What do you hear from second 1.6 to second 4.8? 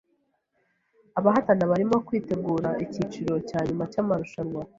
barimo kwitegura icyiciro cya nyuma cyamarushanwa.